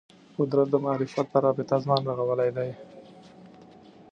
[0.37, 2.69] قدرت د معرفت په رابطه ځان رغولی دی